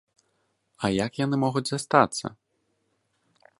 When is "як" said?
1.05-1.19